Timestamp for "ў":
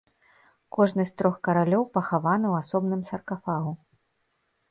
2.53-2.55